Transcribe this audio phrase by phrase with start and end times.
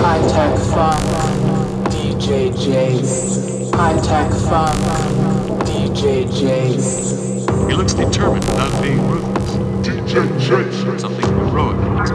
[0.00, 1.04] High tech funk,
[1.90, 3.74] DJ Jace.
[3.74, 4.80] High tech funk,
[5.66, 7.68] DJ Jace.
[7.68, 9.56] He looks determined without being ruthless.
[9.86, 11.00] DJ Jace.
[11.00, 12.10] Something heroic in his.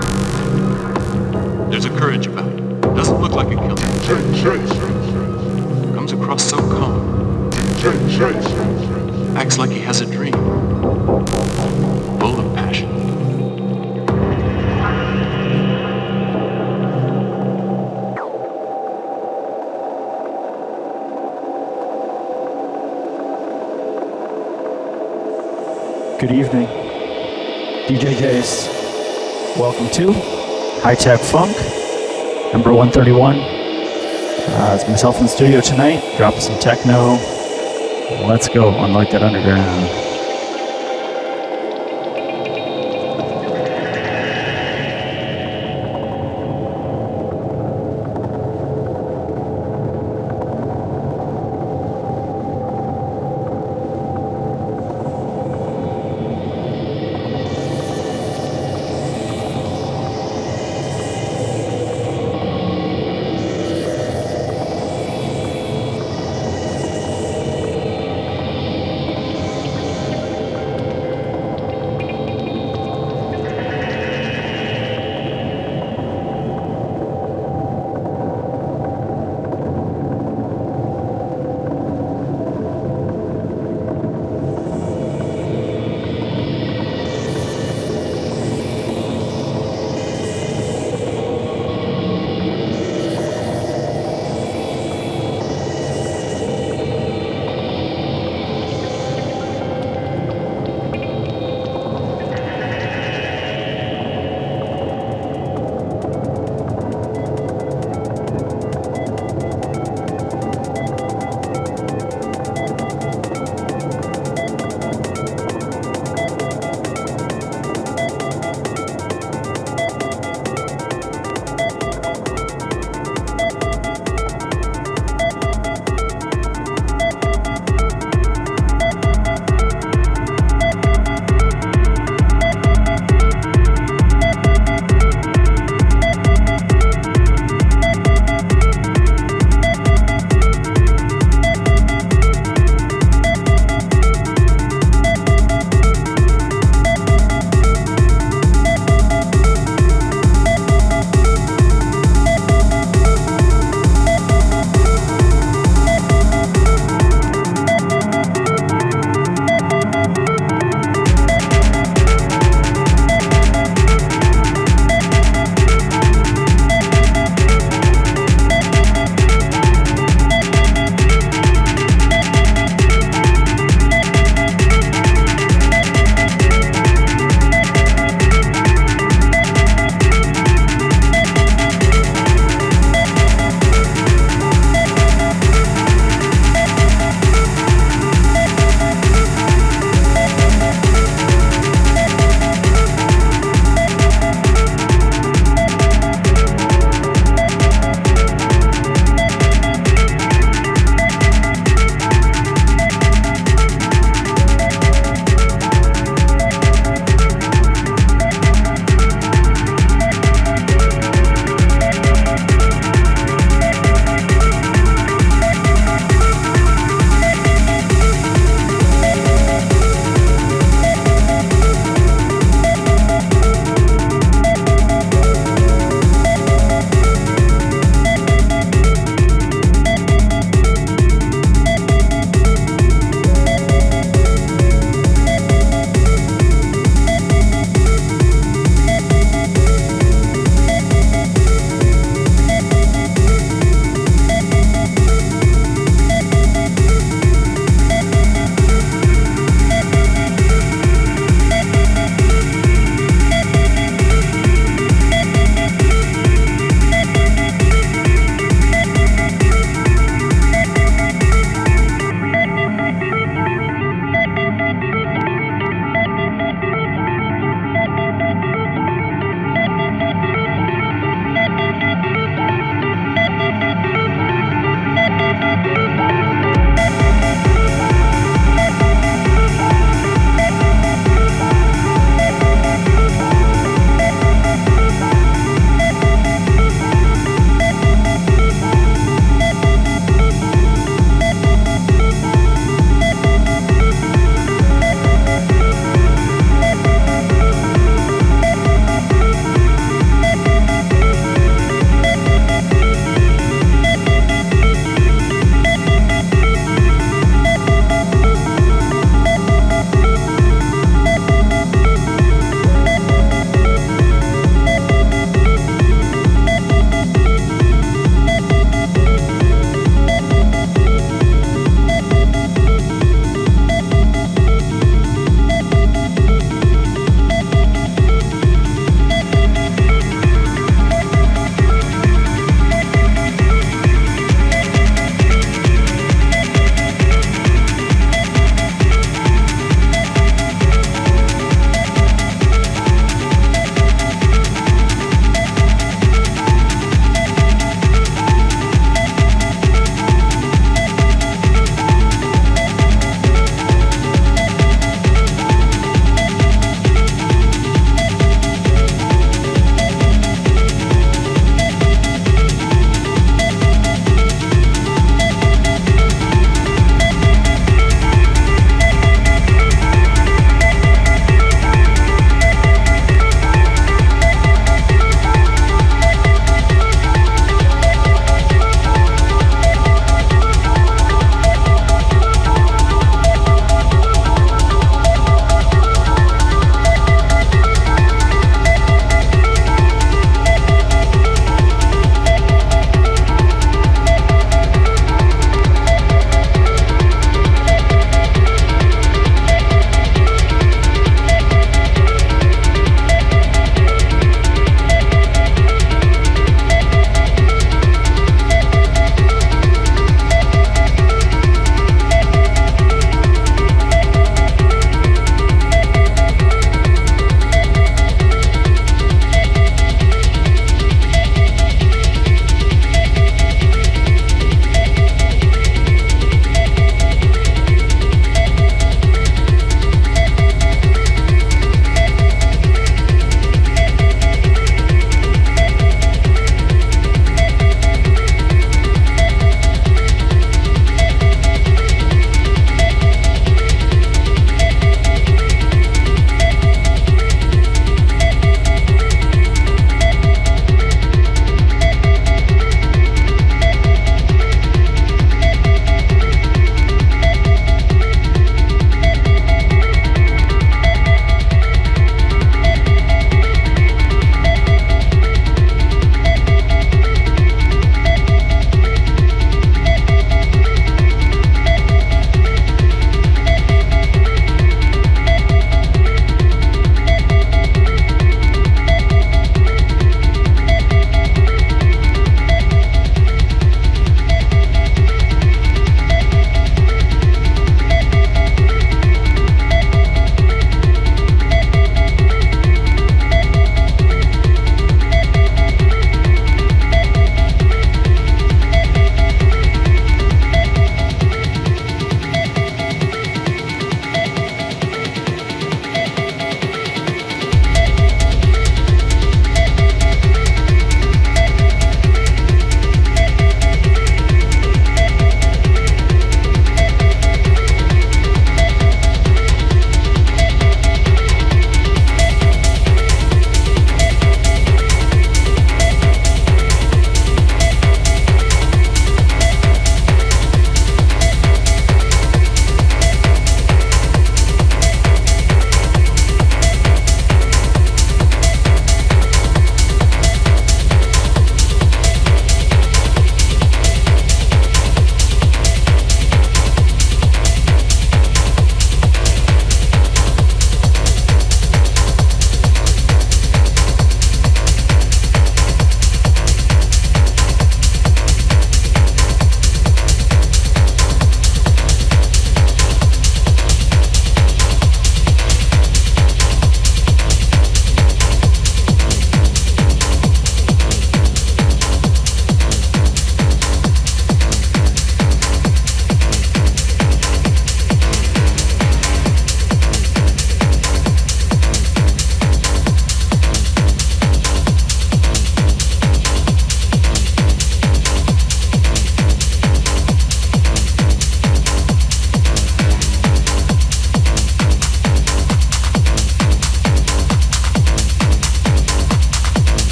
[1.70, 2.82] There's a courage about it.
[2.96, 3.76] Doesn't look like a killer.
[3.76, 5.94] DJ Jace.
[5.94, 7.52] Comes across so calm.
[7.52, 9.36] DJ Jace.
[9.36, 10.34] Acts like he has a dream.
[26.24, 26.68] Good evening.
[27.86, 28.70] DJ Jace.
[29.60, 30.14] Welcome to
[30.82, 31.52] High Tech Funk,
[32.54, 33.36] number 131.
[33.36, 37.16] Uh, it's myself in the studio tonight, dropping some techno.
[38.26, 40.03] Let's go, unlike that underground.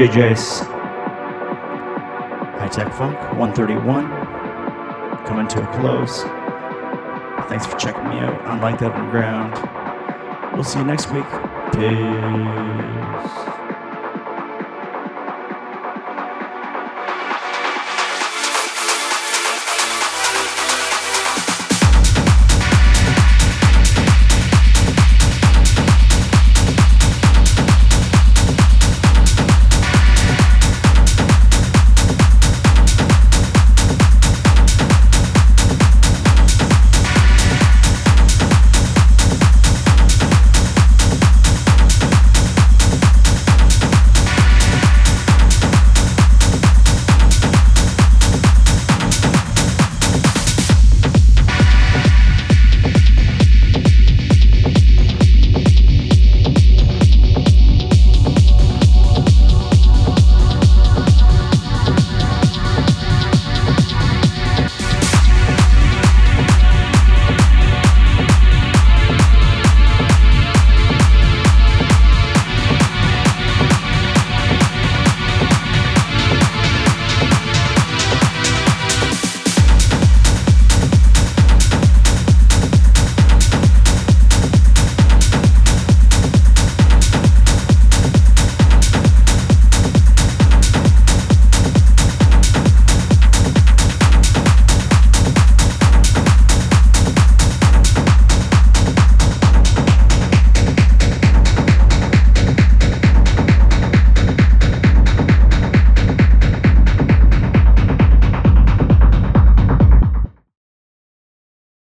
[0.00, 0.64] DJ Jace.
[2.56, 4.08] High Tech Funk 131.
[5.26, 6.22] Coming to a close.
[7.50, 9.52] Thanks for checking me out on Like That Underground.
[10.54, 11.26] We'll see you next week.
[11.74, 13.49] Peace.